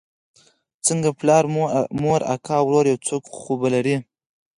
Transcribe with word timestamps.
څنگه 0.85 1.11
پلار 1.19 1.43
مور 2.01 2.21
اکا 2.35 2.57
ورور 2.65 2.85
يو 2.91 2.97
څوک 3.07 3.23
خو 3.37 3.51
به 3.59 3.67
لرې. 3.73 3.97